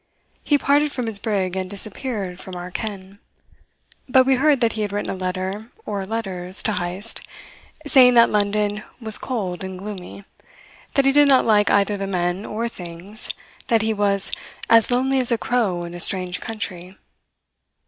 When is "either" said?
11.69-11.97